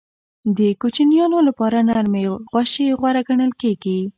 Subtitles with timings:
[0.57, 3.99] د کوچنیانو لپاره نرمې غوښې غوره ګڼل کېږي.